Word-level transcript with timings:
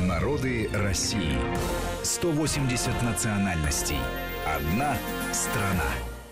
Народы 0.00 0.68
России. 0.72 1.38
180 2.02 3.02
национальностей. 3.02 3.98
Одна 4.44 4.96
страна. 5.32 5.88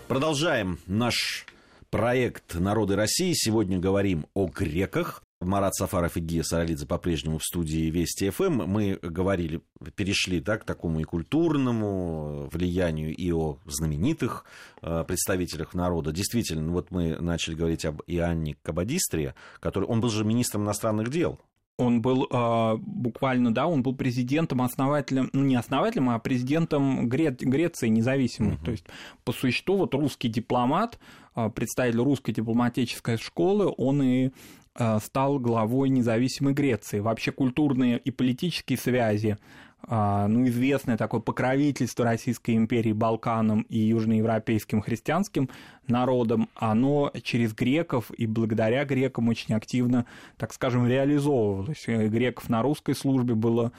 Продолжаем 0.09 0.79
наш 0.85 1.45
проект 1.89 2.55
«Народы 2.55 2.97
России». 2.97 3.31
Сегодня 3.33 3.79
говорим 3.79 4.25
о 4.33 4.47
греках. 4.47 5.23
Марат 5.39 5.75
Сафаров 5.75 6.17
и 6.17 6.19
Гия 6.19 6.43
Саралидзе 6.43 6.85
по-прежнему 6.85 7.37
в 7.37 7.43
студии 7.43 7.89
Вести 7.89 8.29
ФМ. 8.31 8.65
Мы 8.65 8.99
говорили, 9.01 9.61
перешли 9.95 10.41
да, 10.41 10.57
к 10.57 10.65
такому 10.65 10.99
и 10.99 11.03
культурному 11.03 12.49
влиянию, 12.51 13.15
и 13.15 13.31
о 13.31 13.59
знаменитых 13.65 14.43
э, 14.81 15.05
представителях 15.07 15.73
народа. 15.73 16.11
Действительно, 16.11 16.69
вот 16.73 16.91
мы 16.91 17.15
начали 17.17 17.55
говорить 17.55 17.85
об 17.85 18.01
Иоанне 18.07 18.57
Кабадистре, 18.61 19.35
который, 19.61 19.85
он 19.85 20.01
был 20.01 20.09
же 20.09 20.25
министром 20.25 20.63
иностранных 20.63 21.09
дел 21.09 21.39
он 21.77 22.01
был 22.01 22.27
э, 22.29 22.75
буквально, 22.77 23.53
да, 23.53 23.67
он 23.67 23.81
был 23.81 23.95
президентом, 23.95 24.61
основателем, 24.61 25.29
ну 25.33 25.43
не 25.43 25.55
основателем, 25.55 26.09
а 26.09 26.19
президентом 26.19 27.07
Гре- 27.07 27.35
Греции 27.39 27.87
независимой. 27.87 28.55
Uh-huh. 28.55 28.65
То 28.65 28.71
есть, 28.71 28.85
по 29.23 29.31
существу, 29.31 29.77
вот 29.77 29.93
русский 29.95 30.29
дипломат, 30.29 30.99
э, 31.35 31.49
представитель 31.49 32.01
русской 32.01 32.31
дипломатической 32.31 33.17
школы, 33.17 33.73
он 33.77 34.03
и 34.03 34.29
э, 34.75 34.99
стал 35.03 35.39
главой 35.39 35.89
независимой 35.89 36.53
Греции. 36.53 36.99
Вообще 36.99 37.31
культурные 37.31 37.97
и 37.97 38.11
политические 38.11 38.77
связи 38.77 39.37
а, 39.37 39.72
ну, 39.87 40.47
известное 40.47 40.97
такое 40.97 41.19
покровительство 41.19 42.05
Российской 42.05 42.55
империи 42.55 42.93
Балканам 42.93 43.61
и 43.69 43.77
южноевропейским 43.79 44.81
христианским 44.81 45.49
народам, 45.87 46.49
оно 46.55 47.11
через 47.21 47.53
греков 47.53 48.11
и 48.11 48.25
благодаря 48.25 48.85
грекам 48.85 49.29
очень 49.29 49.55
активно, 49.55 50.05
так 50.37 50.53
скажем, 50.53 50.87
реализовывалось. 50.87 51.83
И 51.87 52.07
греков 52.07 52.49
на 52.49 52.61
русской 52.61 52.95
службе 52.95 53.35
было 53.35 53.71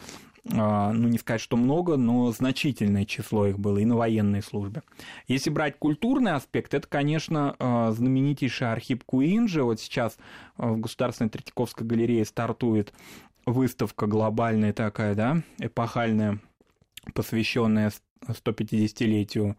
а, 0.53 0.93
ну, 0.93 1.09
не 1.09 1.19
сказать, 1.19 1.41
что 1.41 1.57
много, 1.57 1.97
но 1.97 2.31
значительное 2.31 3.07
число 3.07 3.47
их 3.47 3.59
было 3.59 3.79
и 3.79 3.87
на 3.87 3.97
военной 3.97 4.43
службе. 4.43 4.83
Если 5.27 5.49
брать 5.49 5.79
культурный 5.79 6.33
аспект, 6.33 6.75
это, 6.75 6.87
конечно, 6.87 7.57
а, 7.59 7.93
знаменитейший 7.93 8.71
Архип 8.71 9.05
Куинджи. 9.05 9.63
Вот 9.63 9.81
сейчас 9.81 10.19
в 10.59 10.77
Государственной 10.77 11.31
Третьяковской 11.31 11.85
галерее 11.85 12.25
стартует 12.27 12.93
выставка 13.47 14.07
глобальная 14.07 14.73
такая, 14.73 15.15
да, 15.15 15.43
эпохальная, 15.59 16.41
посвященная 17.15 17.93
150-летию 18.27 19.57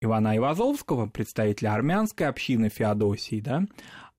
Ивана 0.00 0.36
Ивазовского, 0.36 1.06
представителя 1.06 1.74
армянской 1.74 2.26
общины 2.26 2.68
Феодосии, 2.68 3.40
да, 3.40 3.64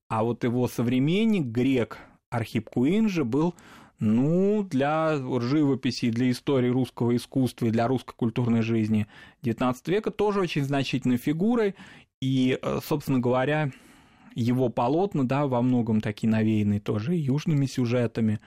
а 0.08 0.24
вот 0.24 0.44
его 0.44 0.68
современник, 0.68 1.46
грек 1.46 1.98
Архип 2.30 2.70
Куинджи, 2.70 3.24
был 3.24 3.54
ну, 4.00 4.62
для 4.62 5.16
живописи, 5.40 6.10
для 6.10 6.30
истории 6.30 6.68
русского 6.68 7.14
искусства 7.14 7.66
и 7.66 7.70
для 7.70 7.86
русской 7.86 8.14
культурной 8.16 8.62
жизни 8.62 9.06
XIX 9.42 9.76
века 9.86 10.10
тоже 10.10 10.40
очень 10.40 10.64
значительной 10.64 11.18
фигурой. 11.18 11.74
И, 12.20 12.58
э, 12.60 12.78
собственно 12.82 13.18
говоря, 13.18 13.70
его 14.34 14.70
полотна, 14.70 15.24
да, 15.24 15.46
во 15.46 15.60
многом 15.60 16.00
такие 16.00 16.30
навеянные 16.30 16.80
тоже 16.80 17.14
южными 17.14 17.66
сюжетами, 17.66 18.40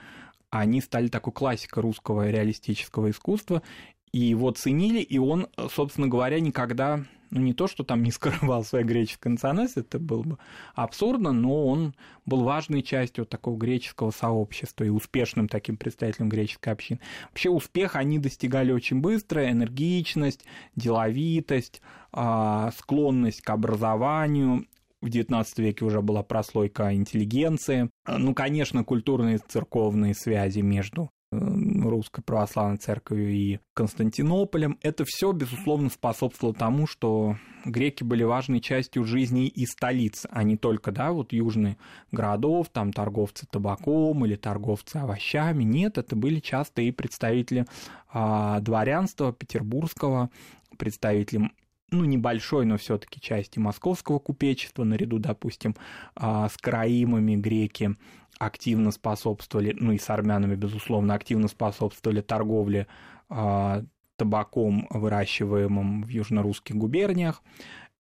они 0.60 0.82
стали 0.82 1.08
такой 1.08 1.34
классикой 1.34 1.82
русского 1.82 2.30
реалистического 2.30 3.10
искусства, 3.10 3.64
и 4.12 4.20
его 4.20 4.52
ценили, 4.52 5.02
и 5.02 5.18
он, 5.18 5.48
собственно 5.72 6.08
говоря, 6.08 6.40
никогда, 6.40 7.04
ну 7.32 7.42
не 7.42 7.54
то, 7.54 7.68
что 7.68 7.84
там 7.84 8.04
не 8.04 8.12
скрывал 8.12 8.64
своей 8.64 8.86
греческой 8.86 9.32
национальности, 9.32 9.80
это 9.80 9.98
было 9.98 10.22
бы 10.22 10.38
абсурдно, 10.76 11.32
но 11.32 11.66
он 11.66 11.96
был 12.28 12.44
важной 12.44 12.84
частью 12.84 13.26
такого 13.26 13.58
греческого 13.58 14.12
сообщества 14.12 14.84
и 14.84 14.90
успешным 14.90 15.48
таким 15.48 15.76
представителем 15.76 16.30
греческой 16.30 16.74
общины. 16.74 17.00
Вообще 17.30 17.50
успех 17.50 17.96
они 17.96 18.20
достигали 18.20 18.72
очень 18.72 19.02
быстро, 19.02 19.50
энергичность, 19.50 20.46
деловитость, 20.76 21.82
а, 22.12 22.72
склонность 22.78 23.42
к 23.42 23.50
образованию, 23.50 24.68
в 25.04 25.08
XIX 25.08 25.46
веке 25.58 25.86
уже 25.86 26.02
была 26.02 26.24
прослойка 26.24 26.94
интеллигенции. 26.94 27.90
Ну, 28.08 28.34
конечно, 28.34 28.84
культурные 28.84 29.38
церковные 29.38 30.14
связи 30.16 30.62
между 30.62 31.10
э, 31.32 31.38
Русской 31.38 32.24
Православной 32.24 32.78
Церковью 32.78 33.30
и 33.34 33.60
Константинополем. 33.74 34.80
Это 34.82 35.04
все, 35.06 35.34
безусловно, 35.34 35.90
способствовало 35.90 36.56
тому, 36.56 36.88
что 36.88 37.36
греки 37.66 38.06
были 38.06 38.24
важной 38.24 38.62
частью 38.62 39.04
жизни 39.04 39.48
и 39.48 39.66
столиц, 39.66 40.26
а 40.30 40.44
не 40.44 40.56
только, 40.56 40.94
да, 40.94 41.12
вот 41.12 41.34
южных 41.34 41.76
городов, 42.14 42.70
там 42.72 42.94
торговцы 42.94 43.46
табаком 43.46 44.26
или 44.26 44.36
торговцы 44.36 44.98
овощами. 44.98 45.66
Нет, 45.66 45.98
это 45.98 46.16
были 46.16 46.40
часто 46.40 46.82
и 46.82 46.92
представители 46.92 47.66
а, 48.08 48.62
дворянства 48.62 49.34
петербургского, 49.34 50.30
представители 50.78 51.52
ну, 51.94 52.06
небольшой, 52.06 52.66
но 52.66 52.78
все-таки 52.78 53.22
части 53.22 53.60
московского 53.60 54.20
купечества, 54.20 54.84
наряду, 54.84 55.20
допустим, 55.20 55.76
а, 56.16 56.50
с 56.50 56.58
караимами 56.58 57.36
греки 57.36 57.96
активно 58.40 58.92
способствовали, 58.92 59.76
ну 59.80 59.92
и 59.92 59.98
с 59.98 60.10
армянами, 60.10 60.56
безусловно, 60.56 61.14
активно 61.14 61.48
способствовали 61.48 62.22
торговле 62.22 62.88
а, 63.30 63.84
табаком, 64.18 64.88
выращиваемым 64.90 66.04
в 66.04 66.10
южно-русских 66.10 66.76
губерниях. 66.76 67.42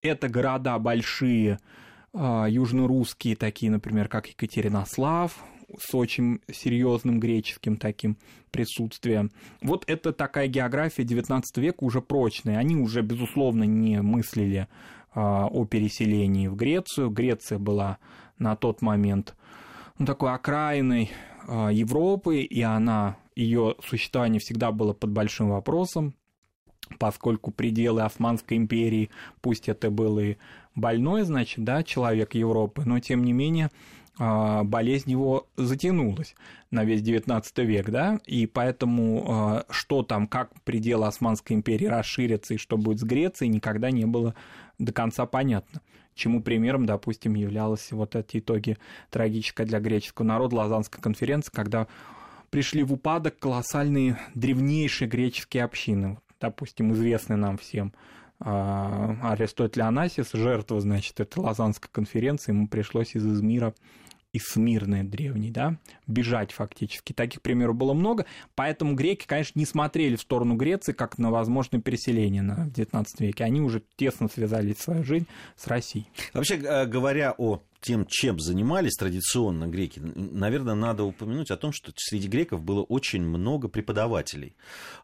Это 0.01 0.27
города 0.27 0.77
большие, 0.79 1.59
а, 2.13 2.47
южно-русские, 2.47 3.35
такие, 3.35 3.71
например, 3.71 4.07
как 4.09 4.27
Екатеринослав, 4.27 5.37
с 5.79 5.93
очень 5.95 6.39
серьезным 6.51 7.19
греческим 7.19 7.77
таким 7.77 8.17
присутствием. 8.51 9.31
Вот 9.61 9.83
это 9.87 10.13
такая 10.13 10.47
география 10.47 11.03
XIX 11.03 11.43
века 11.57 11.83
уже 11.83 12.01
прочная. 12.01 12.57
Они 12.57 12.75
уже, 12.75 13.01
безусловно, 13.01 13.63
не 13.63 14.01
мыслили 14.01 14.67
а, 15.13 15.47
о 15.47 15.65
переселении 15.65 16.47
в 16.47 16.55
Грецию. 16.55 17.09
Греция 17.09 17.59
была 17.59 17.97
на 18.37 18.55
тот 18.55 18.81
момент 18.81 19.35
ну, 19.97 20.05
такой 20.05 20.33
окраиной 20.33 21.11
а, 21.47 21.69
Европы, 21.69 22.41
и 22.41 22.61
она, 22.61 23.17
ее 23.35 23.75
существование 23.83 24.39
всегда 24.39 24.71
было 24.71 24.93
под 24.93 25.11
большим 25.11 25.49
вопросом, 25.49 26.15
поскольку 26.99 27.51
пределы 27.51 28.03
Османской 28.03 28.57
империи, 28.57 29.09
пусть 29.41 29.69
это 29.69 29.89
был 29.89 30.19
и 30.19 30.37
больной, 30.75 31.23
значит, 31.23 31.63
да, 31.63 31.83
человек 31.83 32.35
Европы, 32.35 32.83
но 32.85 32.99
тем 32.99 33.23
не 33.23 33.33
менее 33.33 33.69
болезнь 34.17 35.09
его 35.09 35.47
затянулась 35.57 36.35
на 36.69 36.83
весь 36.83 37.01
XIX 37.01 37.43
век, 37.65 37.89
да, 37.89 38.19
и 38.25 38.45
поэтому 38.45 39.25
а, 39.27 39.65
что 39.69 40.03
там, 40.03 40.27
как 40.27 40.51
пределы 40.61 41.07
Османской 41.07 41.55
империи 41.55 41.85
расширятся 41.85 42.53
и 42.53 42.57
что 42.57 42.77
будет 42.77 42.99
с 42.99 43.03
Грецией, 43.03 43.49
никогда 43.49 43.89
не 43.89 44.05
было 44.05 44.35
до 44.77 44.91
конца 44.93 45.25
понятно. 45.25 45.81
Чему 46.13 46.43
примером, 46.43 46.85
допустим, 46.85 47.33
являлись 47.33 47.91
вот 47.91 48.15
эти 48.15 48.37
итоги 48.37 48.77
трагической 49.09 49.65
для 49.65 49.79
греческого 49.79 50.27
народа 50.27 50.57
Лазанской 50.57 51.01
конференции, 51.01 51.51
когда 51.51 51.87
пришли 52.51 52.83
в 52.83 52.93
упадок 52.93 53.39
колоссальные 53.39 54.19
древнейшие 54.35 55.07
греческие 55.07 55.63
общины, 55.63 56.19
допустим, 56.39 56.93
известные 56.93 57.37
нам 57.37 57.57
всем 57.57 57.93
а, 57.95 58.22
Аристотель 58.43 59.81
Анасис, 59.83 60.31
жертва, 60.33 60.81
значит, 60.81 61.19
этой 61.19 61.39
Лазанской 61.39 61.89
конференции, 61.91 62.51
ему 62.51 62.67
пришлось 62.67 63.15
из 63.15 63.25
Измира 63.25 63.73
из 64.33 64.47
Смирны 64.47 65.03
древней, 65.03 65.51
да, 65.51 65.77
бежать 66.07 66.51
фактически. 66.51 67.13
Таких 67.13 67.41
примеров 67.41 67.75
было 67.75 67.93
много, 67.93 68.25
поэтому 68.55 68.95
греки, 68.95 69.27
конечно, 69.27 69.57
не 69.59 69.65
смотрели 69.65 70.15
в 70.15 70.21
сторону 70.21 70.55
Греции 70.55 70.91
как 70.91 71.19
на 71.19 71.29
возможное 71.29 71.79
переселение 71.79 72.41
на, 72.41 72.65
в 72.65 72.69
XIX 72.69 73.05
веке. 73.19 73.43
Они 73.43 73.61
уже 73.61 73.83
тесно 73.95 74.27
связали 74.27 74.73
свою 74.73 75.03
жизнь 75.03 75.27
с 75.55 75.67
Россией. 75.67 76.07
Вообще 76.33 76.55
э, 76.55 76.87
говоря 76.87 77.35
о 77.37 77.61
тем, 77.83 78.05
чем 78.07 78.39
занимались 78.39 78.95
традиционно 78.95 79.67
греки, 79.67 79.99
наверное, 79.99 80.73
надо 80.73 81.03
упомянуть 81.03 81.51
о 81.51 81.57
том, 81.57 81.71
что 81.73 81.91
среди 81.95 82.27
греков 82.27 82.61
было 82.61 82.81
очень 82.81 83.21
много 83.21 83.67
преподавателей. 83.67 84.55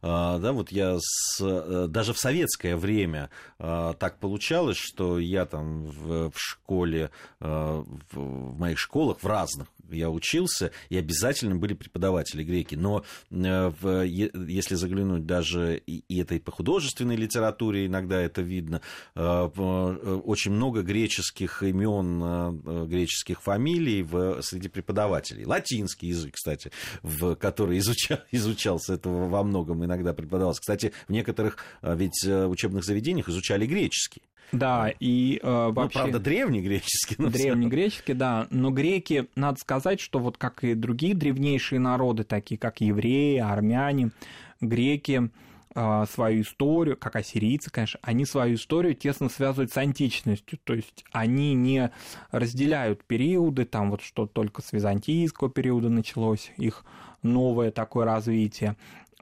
А, 0.01 0.39
да, 0.39 0.53
вот 0.53 0.71
я 0.71 0.97
с, 0.99 1.39
э, 1.41 1.87
даже 1.89 2.13
в 2.13 2.17
советское 2.17 2.75
время 2.77 3.29
а, 3.59 3.93
так 3.93 4.19
получалось, 4.19 4.77
что 4.77 5.19
я 5.19 5.45
там 5.45 5.83
в, 5.83 6.31
в 6.31 6.39
школе, 6.39 7.11
а, 7.39 7.83
в 8.11 8.57
моих 8.57 8.79
школах, 8.79 9.21
в 9.21 9.27
разных, 9.27 9.67
я 9.91 10.09
учился, 10.09 10.71
и 10.89 10.97
обязательно 10.97 11.55
были 11.55 11.73
преподаватели 11.73 12.43
греки. 12.43 12.75
Но 12.75 13.03
э, 13.31 13.71
в, 13.81 14.03
если 14.03 14.75
заглянуть 14.75 15.25
даже 15.25 15.81
и, 15.85 16.03
и 16.07 16.19
этой 16.21 16.39
по 16.39 16.51
художественной 16.51 17.15
литературе, 17.15 17.85
иногда 17.85 18.21
это 18.21 18.41
видно, 18.41 18.81
очень 19.15 20.51
много 20.51 20.81
греческих 20.81 21.63
имен 21.63 22.87
греческих 22.87 23.41
фамилий 23.41 24.03
в, 24.03 24.41
среди 24.41 24.69
преподавателей. 24.69 25.45
Латинский 25.45 26.09
язык, 26.09 26.35
кстати, 26.35 26.71
в 27.01 27.35
который 27.35 27.77
изучал, 27.79 28.19
изучался, 28.31 28.93
это 28.93 29.09
во 29.09 29.43
многом 29.43 29.83
иногда 29.83 30.13
преподавался. 30.13 30.61
Кстати, 30.61 30.93
в 31.07 31.11
некоторых 31.11 31.57
ведь 31.81 32.25
учебных 32.25 32.83
заведениях 32.83 33.29
изучали 33.29 33.65
греческий. 33.65 34.21
Да, 34.51 34.91
и 34.99 35.39
э, 35.41 35.69
вообще... 35.71 35.99
Ну, 35.99 36.03
правда, 36.03 36.19
древнегреческий. 36.19 37.15
Но 37.19 37.29
древнегреческий, 37.29 38.13
да. 38.13 38.47
Но 38.49 38.71
греки, 38.71 39.27
надо 39.35 39.59
сказать, 39.59 39.99
что 39.99 40.19
вот 40.19 40.37
как 40.37 40.63
и 40.63 40.73
другие 40.73 41.13
древнейшие 41.13 41.79
народы, 41.79 42.23
такие 42.23 42.57
как 42.57 42.81
евреи, 42.81 43.37
армяне, 43.37 44.11
греки, 44.61 45.29
э, 45.75 46.05
свою 46.11 46.41
историю, 46.41 46.97
как 46.97 47.15
ассирийцы, 47.15 47.69
конечно, 47.69 47.99
они 48.01 48.25
свою 48.25 48.55
историю 48.55 48.95
тесно 48.95 49.29
связывают 49.29 49.71
с 49.71 49.77
античностью, 49.77 50.59
то 50.63 50.73
есть 50.73 51.05
они 51.11 51.53
не 51.53 51.91
разделяют 52.31 53.03
периоды, 53.03 53.65
там 53.65 53.91
вот 53.91 54.01
что 54.01 54.25
только 54.25 54.61
с 54.61 54.73
византийского 54.73 55.49
периода 55.49 55.89
началось 55.89 56.51
их 56.57 56.85
новое 57.21 57.71
такое 57.71 58.05
развитие. 58.05 58.75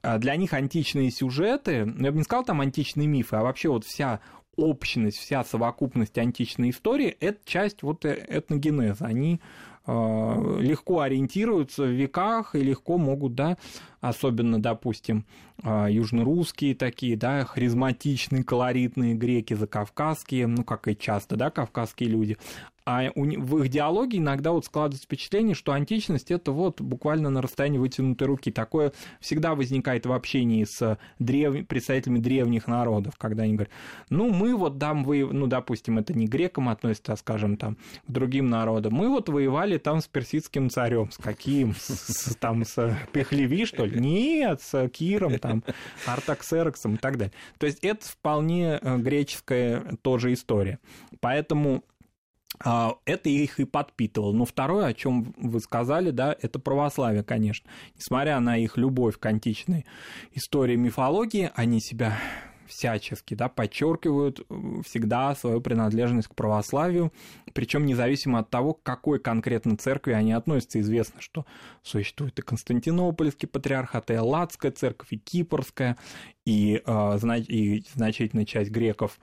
А 0.03 0.19
для 0.19 0.35
них 0.35 0.53
античные 0.53 1.11
сюжеты, 1.11 1.85
ну, 1.85 2.05
я 2.05 2.11
бы 2.11 2.17
не 2.17 2.23
сказал 2.23 2.45
там 2.45 2.61
античные 2.61 3.07
мифы, 3.07 3.35
а 3.35 3.41
вообще 3.41 3.69
вот 3.69 3.83
вся 3.83 4.21
общность, 4.57 5.17
вся 5.17 5.43
совокупность 5.43 6.17
античной 6.17 6.71
истории– 6.71 7.15
это 7.19 7.39
часть 7.45 7.83
вот 7.83 8.03
э, 8.05 8.25
этногенеза. 8.27 9.05
Они 9.05 9.39
э, 9.85 10.57
легко 10.59 11.01
ориентируются 11.01 11.83
в 11.83 11.91
веках 11.91 12.55
и 12.55 12.61
легко 12.61 12.97
могут, 12.97 13.35
да, 13.35 13.57
особенно, 14.01 14.61
допустим, 14.61 15.25
э, 15.63 15.87
южнорусские 15.89 16.75
такие, 16.75 17.15
да, 17.15 17.45
харизматичные, 17.45 18.43
колоритные 18.43 19.13
греки, 19.13 19.53
закавказские, 19.53 20.47
ну, 20.47 20.63
как 20.63 20.87
и 20.87 20.97
часто, 20.97 21.37
да, 21.37 21.49
кавказские 21.51 22.09
люди, 22.09 22.37
а 22.87 23.11
в 23.13 23.57
их 23.57 23.67
диалоге 23.67 24.19
иногда 24.19 24.53
вот 24.53 24.63
складывается 24.63 25.03
впечатление, 25.03 25.55
что 25.55 25.73
античность 25.73 26.31
это 26.31 26.53
вот 26.53 26.79
буквально 26.79 27.29
на 27.29 27.41
расстоянии 27.41 27.79
вытянутой 27.79 28.27
руки. 28.27 28.49
Такое 28.49 28.93
всегда 29.19 29.55
возникает 29.55 30.05
в 30.05 30.13
общении 30.13 30.63
с 30.63 30.97
древ... 31.19 31.67
представителями 31.67 32.19
древних 32.19 32.65
народов, 32.65 33.17
когда 33.17 33.43
они 33.43 33.55
говорят, 33.55 33.73
ну 34.09 34.29
мы 34.29 34.55
вот 34.55 34.79
там 34.79 35.03
вы, 35.03 35.25
ну 35.25 35.47
допустим, 35.47 35.99
это 35.99 36.13
не 36.13 36.27
грекам 36.27 36.69
относится, 36.69 37.11
а 37.11 37.17
скажем 37.17 37.57
там 37.57 37.75
к 38.07 38.09
другим 38.09 38.49
народам, 38.49 38.93
мы 38.93 39.09
вот 39.09 39.27
воевали 39.27 39.77
там 39.77 39.99
с 39.99 40.07
персидским 40.07 40.69
царем, 40.69 41.11
с 41.11 41.17
каким, 41.17 41.75
с, 41.75 42.37
там 42.39 42.63
с 42.63 42.97
Пехлеви 43.11 43.65
что 43.65 43.83
ли? 43.83 43.99
Нет, 43.99 44.61
с 44.61 44.87
Киром, 44.87 45.39
там, 45.39 45.61
Артаксероксом 46.05 46.95
и 46.95 46.97
так 46.97 47.17
далее. 47.17 47.33
То 47.57 47.65
есть 47.65 47.79
это 47.83 48.07
вполне 48.07 48.79
э, 48.81 48.97
греческая 48.97 49.97
тоже 50.01 50.31
история. 50.31 50.79
Поэтому 51.19 51.83
это 52.59 53.29
их 53.29 53.59
и 53.59 53.65
подпитывало. 53.65 54.31
Но 54.31 54.45
второе, 54.45 54.87
о 54.87 54.93
чем 54.93 55.33
вы 55.37 55.59
сказали, 55.59 56.11
да, 56.11 56.35
это 56.41 56.59
православие, 56.59 57.23
конечно. 57.23 57.69
Несмотря 57.95 58.39
на 58.39 58.57
их 58.57 58.77
любовь 58.77 59.19
к 59.19 59.25
античной 59.25 59.85
истории 60.33 60.75
мифологии, 60.75 61.51
они 61.55 61.79
себя 61.79 62.17
всячески 62.67 63.33
да, 63.33 63.49
подчеркивают 63.49 64.41
э, 64.41 64.81
всегда 64.85 65.33
свою 65.35 65.61
принадлежность 65.61 66.27
к 66.27 66.35
православию, 66.35 67.11
причем 67.53 67.85
независимо 67.85 68.39
от 68.39 68.49
того, 68.49 68.73
к 68.73 68.83
какой 68.83 69.19
конкретно 69.19 69.77
церкви 69.77 70.11
они 70.11 70.33
относятся. 70.33 70.79
Известно, 70.79 71.21
что 71.21 71.45
существует 71.81 72.37
и 72.37 72.41
Константинопольский 72.41 73.47
патриархат, 73.47 74.11
и 74.11 74.15
Элладская 74.15 74.71
церковь, 74.71 75.07
и 75.11 75.17
Кипрская, 75.17 75.97
и, 76.45 76.81
э, 76.85 77.17
и 77.47 77.83
значительная 77.95 78.45
часть 78.45 78.69
греков 78.69 79.19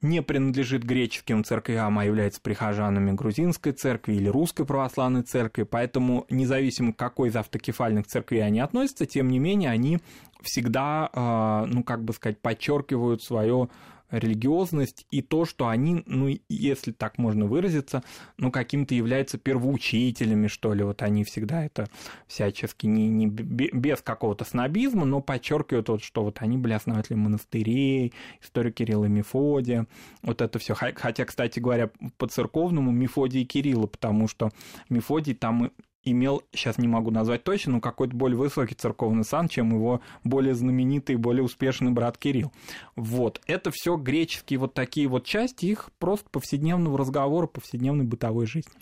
не 0.00 0.22
принадлежит 0.22 0.84
греческим 0.84 1.42
церквям, 1.44 1.98
а 1.98 2.04
является 2.04 2.40
прихожанами 2.40 3.12
грузинской 3.12 3.72
церкви 3.72 4.14
или 4.14 4.28
русской 4.28 4.64
православной 4.64 5.22
церкви, 5.22 5.64
поэтому 5.64 6.24
независимо 6.30 6.92
к 6.92 6.96
какой 6.96 7.30
из 7.30 7.36
автокефальных 7.36 8.06
церквей 8.06 8.44
они 8.44 8.60
относятся, 8.60 9.06
тем 9.06 9.28
не 9.28 9.38
менее 9.38 9.70
они 9.70 9.98
всегда, 10.42 11.10
а, 11.12 11.66
ну 11.66 11.82
как 11.82 12.04
бы 12.04 12.12
сказать, 12.12 12.40
подчеркивают 12.40 13.22
свое 13.22 13.68
религиозность 14.10 15.06
и 15.10 15.22
то, 15.22 15.44
что 15.44 15.68
они, 15.68 16.02
ну, 16.06 16.34
если 16.48 16.92
так 16.92 17.18
можно 17.18 17.46
выразиться, 17.46 18.02
ну, 18.36 18.50
каким-то 18.50 18.94
являются 18.94 19.38
первоучителями, 19.38 20.46
что 20.46 20.72
ли, 20.72 20.82
вот 20.82 21.02
они 21.02 21.24
всегда 21.24 21.64
это 21.64 21.88
всячески 22.26 22.86
не, 22.86 23.08
не 23.08 23.26
без 23.26 24.00
какого-то 24.00 24.44
снобизма, 24.44 25.04
но 25.04 25.20
подчеркивают 25.20 25.88
вот, 25.88 26.02
что 26.02 26.24
вот 26.24 26.38
они 26.40 26.56
были 26.56 26.72
основателями 26.72 27.22
монастырей, 27.22 28.12
история 28.42 28.72
Кирилла 28.72 29.04
и 29.04 29.08
Мефодия, 29.08 29.86
вот 30.22 30.40
это 30.40 30.58
все. 30.58 30.74
Хотя, 30.74 31.24
кстати 31.24 31.60
говоря, 31.60 31.90
по 32.16 32.26
церковному 32.26 32.90
Мефодий 32.90 33.42
и 33.42 33.46
Кирилла, 33.46 33.86
потому 33.86 34.28
что 34.28 34.50
Мефодий 34.88 35.34
там 35.34 35.70
имел, 36.12 36.42
сейчас 36.52 36.78
не 36.78 36.88
могу 36.88 37.10
назвать 37.10 37.44
точно, 37.44 37.72
но 37.72 37.80
какой-то 37.80 38.14
более 38.14 38.36
высокий 38.36 38.74
церковный 38.74 39.24
сан, 39.24 39.48
чем 39.48 39.72
его 39.72 40.00
более 40.24 40.54
знаменитый 40.54 41.14
и 41.14 41.18
более 41.18 41.42
успешный 41.42 41.90
брат 41.90 42.18
Кирилл. 42.18 42.52
Вот. 42.96 43.40
Это 43.46 43.70
все 43.72 43.96
греческие 43.96 44.58
вот 44.58 44.74
такие 44.74 45.08
вот 45.08 45.24
части 45.24 45.66
их 45.66 45.90
просто 45.98 46.28
повседневного 46.30 46.98
разговора, 46.98 47.46
повседневной 47.46 48.04
бытовой 48.04 48.46
жизни. 48.46 48.72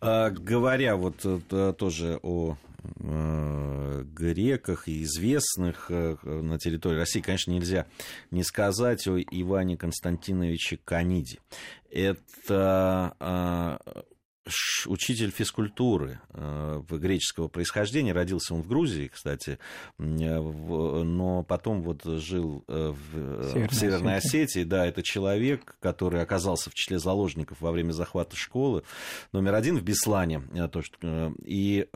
А, 0.00 0.30
говоря 0.30 0.96
вот 0.96 1.24
э, 1.24 1.74
тоже 1.78 2.18
о 2.22 2.56
э, 3.00 4.04
греках 4.04 4.86
и 4.86 5.02
известных 5.02 5.86
э, 5.90 6.16
на 6.24 6.58
территории 6.58 6.98
России, 6.98 7.20
конечно, 7.20 7.52
нельзя 7.52 7.86
не 8.30 8.42
сказать 8.42 9.06
о 9.08 9.18
Иване 9.18 9.76
Константиновиче 9.76 10.78
Каниде. 10.84 11.38
Это 11.90 13.14
а, 13.18 13.78
учитель 14.86 15.30
физкультуры 15.30 16.20
э, 16.30 16.82
греческого 16.90 17.48
происхождения. 17.48 18.12
Родился 18.12 18.54
он 18.54 18.62
в 18.62 18.68
Грузии, 18.68 19.08
кстати, 19.08 19.58
но 19.98 21.42
потом 21.44 21.82
вот 21.82 22.04
жил 22.04 22.64
э, 22.68 22.92
в, 22.92 23.16
э, 23.16 23.48
Северной, 23.52 23.68
в 23.68 23.74
Северной 23.74 24.16
Осетии. 24.16 24.44
Осетии. 24.44 24.64
Да, 24.64 24.86
это 24.86 25.02
человек, 25.02 25.76
который 25.80 26.22
оказался 26.22 26.70
в 26.70 26.74
числе 26.74 26.98
заложников 26.98 27.60
во 27.60 27.72
время 27.72 27.92
захвата 27.92 28.36
школы 28.36 28.82
номер 29.32 29.54
один 29.54 29.78
в 29.78 29.82
Беслане. 29.82 30.42
То, 30.72 30.82
что, 30.82 31.32
и 31.44 31.86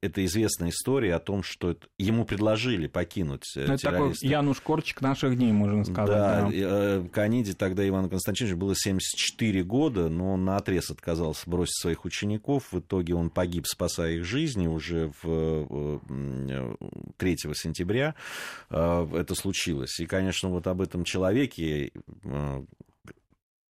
это 0.00 0.24
известная 0.24 0.70
история 0.70 1.14
о 1.14 1.18
том, 1.18 1.42
что 1.42 1.76
ему 1.98 2.24
предложили 2.24 2.86
покинуть 2.86 3.44
ну, 3.56 3.74
это 3.74 3.78
такой 3.78 4.14
Януш 4.20 4.60
Корчик 4.60 5.00
наших 5.00 5.36
дней, 5.36 5.52
можно 5.52 5.84
сказать. 5.84 6.08
Да, 6.08 6.42
да. 6.42 6.50
Э, 6.52 7.04
Каниде 7.12 7.54
тогда 7.54 7.86
Ивану 7.86 8.08
Константиновичу 8.08 8.56
было 8.56 8.74
74 8.76 9.62
года, 9.64 10.08
но 10.08 10.34
он 10.34 10.44
на 10.44 10.56
отрез 10.56 10.90
отказался 10.90 11.48
бросить 11.48 11.80
своих 11.80 12.04
учеников. 12.04 12.72
В 12.72 12.80
итоге 12.80 13.14
он 13.14 13.30
погиб, 13.30 13.66
спасая 13.66 14.14
их 14.14 14.24
жизни 14.24 14.66
уже 14.66 15.12
в 15.22 16.00
3 17.16 17.32
э, 17.32 17.54
сентября. 17.54 18.14
Это 18.70 19.34
случилось. 19.34 19.98
И, 20.00 20.06
конечно, 20.06 20.48
вот 20.48 20.66
об 20.66 20.80
этом 20.80 21.04
человеке 21.04 21.92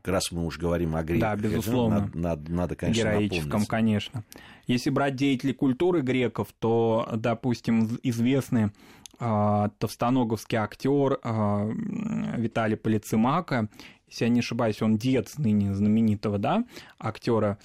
раз 0.07 0.31
мы 0.33 0.47
уж 0.47 0.59
говорим 0.59 0.95
о 0.97 1.03
греках. 1.03 1.37
Да, 1.37 1.37
безусловно. 1.37 2.01
Надо, 2.01 2.19
надо, 2.19 2.53
надо 2.53 2.77
конечно, 2.77 3.03
Героическом, 3.03 3.45
напомнить. 3.45 3.69
конечно. 3.69 4.25
Если 4.67 4.91
брать 4.91 5.17
деятелей 5.17 5.55
культуры 5.55 6.03
греков, 6.03 6.49
то, 6.59 7.09
допустим, 7.17 7.99
известный 8.03 8.71
э, 9.19 9.69
товстоноговский 9.79 10.59
актер 10.59 11.19
э, 11.23 11.73
Виталий 12.37 12.77
Полицемака, 12.77 13.69
если 14.09 14.25
я 14.25 14.31
не 14.31 14.41
ошибаюсь, 14.41 14.81
он 14.81 14.97
дед 14.97 15.29
ныне 15.37 15.75
знаменитого 15.75 16.39
да, 16.39 16.65
актера 16.99 17.59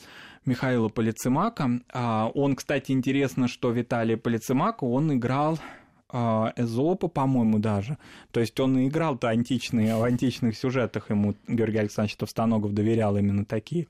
Михаила 0.45 0.89
Полицемака. 0.89 1.81
Э, 1.93 2.29
он, 2.33 2.55
кстати, 2.55 2.91
интересно, 2.91 3.47
что 3.47 3.71
Виталий 3.71 4.17
Полицемака, 4.17 4.83
он 4.85 5.13
играл 5.13 5.57
а, 5.57 5.82
Эзопа, 6.13 7.07
по-моему, 7.07 7.59
даже. 7.59 7.97
То 8.31 8.39
есть 8.39 8.59
он 8.59 8.87
играл-то 8.87 9.29
античные, 9.29 9.95
в 9.95 10.03
античных 10.03 10.55
сюжетах 10.55 11.09
ему 11.09 11.35
Георгий 11.47 11.79
Александрович 11.79 12.15
Товстоногов 12.17 12.73
доверял 12.73 13.17
именно 13.17 13.45
такие 13.45 13.87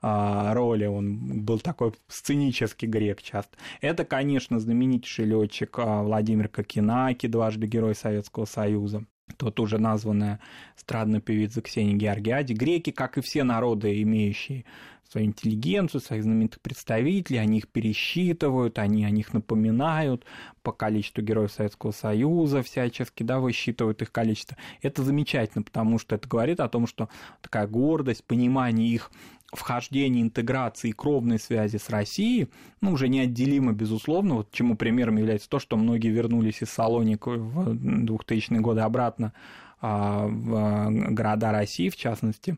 а, 0.00 0.54
роли. 0.54 0.86
Он 0.86 1.42
был 1.44 1.58
такой 1.58 1.92
сценический 2.08 2.88
грек 2.88 3.22
часто. 3.22 3.56
Это, 3.80 4.04
конечно, 4.04 4.58
знаменитейший 4.58 5.26
летчик 5.26 5.78
а, 5.78 6.02
Владимир 6.02 6.48
Кокинаки, 6.48 7.26
дважды 7.26 7.66
Герой 7.66 7.94
Советского 7.94 8.46
Союза. 8.46 9.04
Тот 9.36 9.58
уже 9.60 9.78
названная 9.78 10.40
странная 10.76 11.20
певица 11.20 11.60
Ксения 11.60 11.94
Георгиади. 11.94 12.52
Греки, 12.52 12.90
как 12.90 13.18
и 13.18 13.20
все 13.20 13.42
народы, 13.42 14.00
имеющие 14.02 14.64
свою 15.10 15.28
интеллигенцию, 15.28 16.00
своих 16.00 16.24
знаменитых 16.24 16.60
представителей, 16.60 17.38
они 17.38 17.58
их 17.58 17.68
пересчитывают, 17.68 18.78
они 18.78 19.04
о 19.04 19.10
них 19.10 19.32
напоминают 19.32 20.24
по 20.62 20.72
количеству 20.72 21.22
героев 21.22 21.52
Советского 21.52 21.92
Союза 21.92 22.62
всячески, 22.62 23.22
да, 23.22 23.38
высчитывают 23.38 24.02
их 24.02 24.10
количество. 24.10 24.56
Это 24.82 25.02
замечательно, 25.02 25.62
потому 25.62 25.98
что 25.98 26.16
это 26.16 26.28
говорит 26.28 26.60
о 26.60 26.68
том, 26.68 26.86
что 26.86 27.08
такая 27.40 27.66
гордость, 27.68 28.24
понимание 28.24 28.88
их 28.88 29.12
вхождения, 29.52 30.22
интеграции 30.22 30.92
кровной 30.92 31.38
связи 31.38 31.76
с 31.76 31.88
Россией, 31.90 32.48
ну, 32.80 32.92
уже 32.92 33.08
неотделимо, 33.08 33.72
безусловно, 33.72 34.36
вот 34.36 34.50
чему 34.52 34.76
примером 34.76 35.16
является 35.16 35.48
то, 35.48 35.58
что 35.58 35.76
многие 35.76 36.08
вернулись 36.08 36.62
из 36.62 36.70
Салоника 36.70 37.30
в 37.30 37.74
2000-е 37.74 38.60
годы 38.60 38.80
обратно 38.80 39.32
а, 39.80 40.26
в 40.26 40.90
города 41.12 41.52
России, 41.52 41.88
в 41.88 41.96
частности, 41.96 42.56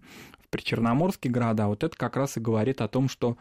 причерноморские 0.50 1.33
города, 1.33 1.68
вот 1.68 1.85
это 1.85 1.97
как 1.97 2.16
раз 2.16 2.37
и 2.37 2.40
говорит 2.40 2.80
о 2.80 2.88
том, 2.88 3.09
что 3.09 3.37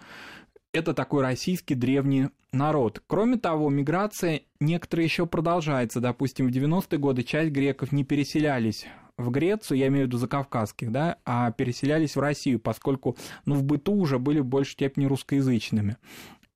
это 0.74 0.94
такой 0.94 1.22
российский 1.24 1.75
древний 1.75 2.30
народ. 2.51 3.01
Кроме 3.08 3.38
того, 3.38 3.70
миграция 3.70 4.42
некоторые 4.60 5.06
еще 5.06 5.25
продолжается. 5.25 6.01
Допустим, 6.01 6.48
в 6.48 6.51
90-е 6.51 7.00
годы 7.00 7.24
часть 7.24 7.51
греков 7.51 7.92
не 7.92 8.04
переселялись 8.04 8.86
в 9.18 9.32
Грецию, 9.32 9.78
я 9.80 9.88
имею 9.88 10.06
в 10.06 10.08
виду 10.08 10.18
закавказских, 10.18 10.92
да, 10.92 11.18
а 11.26 11.52
переселялись 11.52 12.16
в 12.16 12.20
Россию, 12.20 12.60
поскольку 12.60 13.18
ну, 13.46 13.56
в 13.56 13.64
быту 13.64 13.94
уже 13.94 14.20
были 14.20 14.40
в 14.40 14.46
большей 14.46 14.74
степени 14.74 15.06
русскоязычными. 15.06 15.98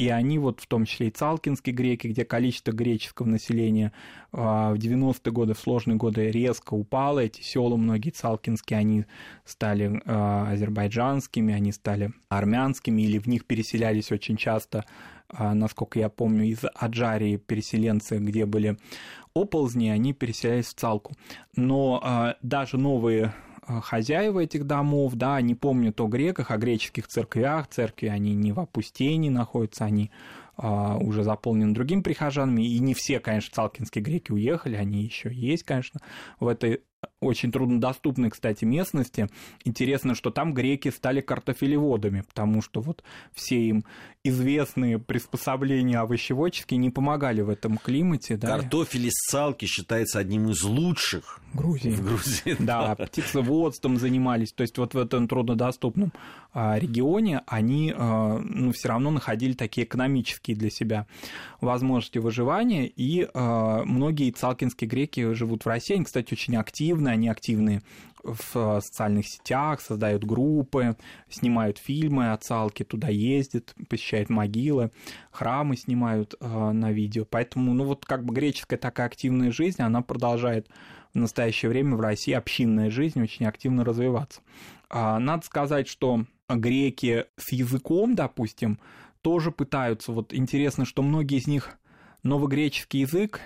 И 0.01 0.09
они 0.09 0.39
вот 0.39 0.61
в 0.61 0.65
том 0.65 0.85
числе 0.85 1.09
и 1.09 1.11
цалкинские 1.11 1.75
греки, 1.75 2.07
где 2.07 2.25
количество 2.25 2.71
греческого 2.71 3.27
населения 3.27 3.93
а, 4.31 4.73
в 4.73 4.77
90-е 4.79 5.31
годы, 5.31 5.53
в 5.53 5.59
сложные 5.59 5.95
годы 5.95 6.31
резко 6.31 6.73
упало. 6.73 7.19
Эти 7.19 7.43
села 7.43 7.75
многие 7.75 8.09
цалкинские, 8.09 8.79
они 8.79 9.05
стали 9.45 10.01
а, 10.07 10.49
азербайджанскими, 10.53 11.53
они 11.53 11.71
стали 11.71 12.13
армянскими, 12.29 13.03
или 13.03 13.19
в 13.19 13.27
них 13.27 13.45
переселялись 13.45 14.11
очень 14.11 14.37
часто 14.37 14.85
а, 15.29 15.53
насколько 15.53 15.99
я 15.99 16.09
помню, 16.09 16.45
из 16.45 16.61
Аджарии 16.73 17.37
переселенцы, 17.37 18.17
где 18.17 18.47
были 18.47 18.79
оползни, 19.35 19.89
они 19.89 20.13
переселялись 20.13 20.65
в 20.65 20.73
Цалку. 20.73 21.13
Но 21.55 22.33
даже 22.41 22.79
новые 22.79 23.35
хозяева 23.65 24.39
этих 24.41 24.65
домов, 24.65 25.13
да, 25.15 25.35
они 25.35 25.55
помнят 25.55 25.99
о 26.01 26.07
греках, 26.07 26.51
о 26.51 26.57
греческих 26.57 27.07
церквях, 27.07 27.67
церкви, 27.67 28.07
они 28.07 28.33
не 28.33 28.51
в 28.51 28.59
опустении 28.59 29.29
находятся, 29.29 29.85
они 29.85 30.11
а, 30.57 30.97
уже 30.97 31.23
заполнены 31.23 31.73
другими 31.73 32.01
прихожанами, 32.01 32.63
и 32.63 32.79
не 32.79 32.93
все, 32.93 33.19
конечно, 33.19 33.53
цалкинские 33.53 34.03
греки 34.03 34.31
уехали, 34.31 34.75
они 34.75 35.03
еще 35.03 35.31
есть, 35.31 35.63
конечно, 35.63 36.01
в 36.39 36.47
этой 36.47 36.81
очень 37.19 37.51
труднодоступной, 37.51 38.29
кстати, 38.29 38.65
местности. 38.65 39.27
Интересно, 39.63 40.15
что 40.15 40.31
там 40.31 40.53
греки 40.53 40.89
стали 40.89 41.21
картофелеводами, 41.21 42.21
потому 42.21 42.61
что 42.61 42.81
вот 42.81 43.03
все 43.33 43.59
им 43.59 43.85
известные 44.23 44.99
приспособления 44.99 45.99
овощеводческие 45.99 46.77
не 46.77 46.89
помогали 46.89 47.41
в 47.41 47.49
этом 47.49 47.77
климате. 47.77 48.37
Да? 48.37 48.47
Картофель 48.49 49.07
из 49.07 49.13
салки 49.29 49.65
считается 49.65 50.19
одним 50.19 50.49
из 50.49 50.63
лучших 50.63 51.39
Грузии. 51.53 51.89
в 51.89 52.03
Грузии. 52.03 52.55
Да, 52.59 52.95
птицеводством 52.95 53.97
занимались. 53.97 54.53
То 54.53 54.61
есть 54.61 54.77
вот 54.77 54.93
в 54.93 54.97
этом 54.97 55.27
труднодоступном 55.27 56.13
а, 56.53 56.77
регионе 56.77 57.41
они 57.47 57.93
а, 57.95 58.39
ну, 58.39 58.71
все 58.71 58.89
равно 58.89 59.11
находили 59.11 59.53
такие 59.53 59.85
экономические 59.85 60.55
для 60.55 60.69
себя 60.69 61.07
возможности 61.59 62.19
выживания, 62.19 62.87
и 62.87 63.27
а, 63.33 63.83
многие 63.83 64.31
цалкинские 64.31 64.87
греки 64.87 65.33
живут 65.33 65.65
в 65.65 65.67
России. 65.67 65.95
Они, 65.95 66.05
кстати, 66.05 66.33
очень 66.33 66.55
активны, 66.91 67.09
они 67.09 67.29
активны 67.29 67.81
в 68.23 68.79
социальных 68.81 69.27
сетях, 69.27 69.81
создают 69.81 70.23
группы, 70.23 70.95
снимают 71.29 71.77
фильмы 71.79 72.33
о 72.33 72.37
Цалке, 72.37 72.83
туда 72.83 73.07
ездят, 73.07 73.73
посещают 73.89 74.29
могилы, 74.29 74.91
храмы 75.31 75.75
снимают 75.75 76.35
на 76.39 76.91
видео. 76.91 77.25
Поэтому, 77.25 77.73
ну 77.73 77.85
вот 77.85 78.05
как 78.05 78.23
бы 78.23 78.33
греческая 78.33 78.77
такая 78.77 79.07
активная 79.07 79.51
жизнь, 79.51 79.81
она 79.81 80.01
продолжает 80.01 80.67
в 81.13 81.17
настоящее 81.17 81.69
время 81.69 81.95
в 81.95 82.01
России 82.01 82.33
общинная 82.33 82.91
жизнь 82.91 83.21
очень 83.21 83.45
активно 83.45 83.83
развиваться. 83.83 84.41
А, 84.89 85.19
надо 85.19 85.45
сказать, 85.45 85.87
что 85.87 86.25
греки 86.47 87.25
с 87.37 87.51
языком, 87.51 88.15
допустим, 88.15 88.79
тоже 89.21 89.51
пытаются. 89.51 90.11
Вот 90.11 90.33
интересно, 90.33 90.85
что 90.85 91.01
многие 91.01 91.39
из 91.39 91.47
них 91.47 91.71
новогреческий 92.23 93.01
язык 93.01 93.41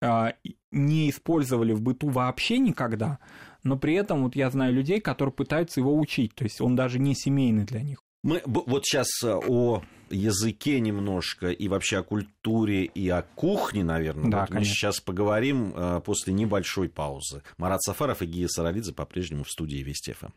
не 0.00 1.10
использовали 1.10 1.72
в 1.72 1.80
быту 1.80 2.08
вообще 2.08 2.58
никогда, 2.58 3.18
но 3.64 3.76
при 3.76 3.94
этом 3.94 4.22
вот 4.24 4.36
я 4.36 4.50
знаю 4.50 4.72
людей, 4.72 5.00
которые 5.00 5.32
пытаются 5.32 5.80
его 5.80 5.98
учить, 5.98 6.34
то 6.34 6.44
есть 6.44 6.60
он 6.60 6.76
даже 6.76 6.98
не 6.98 7.14
семейный 7.14 7.64
для 7.64 7.82
них. 7.82 8.02
Мы 8.24 8.42
вот 8.44 8.84
сейчас 8.84 9.08
э, 9.22 9.32
о 9.32 9.82
языке 10.10 10.80
немножко 10.80 11.50
и 11.50 11.68
вообще 11.68 11.98
о 11.98 12.02
культуре 12.02 12.84
и 12.84 13.08
о 13.08 13.22
кухне, 13.22 13.84
наверное. 13.84 14.30
Да, 14.30 14.40
вот 14.40 14.50
мы 14.50 14.64
сейчас 14.64 15.00
поговорим 15.00 15.72
э, 15.74 16.00
после 16.04 16.32
небольшой 16.32 16.88
паузы. 16.88 17.42
Марат 17.58 17.80
Сафаров 17.82 18.22
и 18.22 18.26
Гия 18.26 18.48
Саралидзе 18.48 18.92
по-прежнему 18.92 19.44
в 19.44 19.50
студии 19.50 19.78
Вести 19.78 20.14
ФМ. 20.14 20.30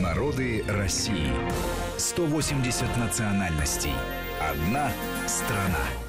Народы 0.00 0.62
России. 0.68 1.32
180 1.96 2.96
национальностей. 2.96 3.94
Одна 4.40 4.92
страна. 5.26 6.07